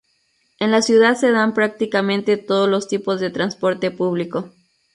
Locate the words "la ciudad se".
0.71-1.29